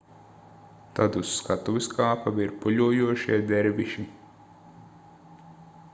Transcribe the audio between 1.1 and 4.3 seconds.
uz skatuves kāpa virpuļojošie derviši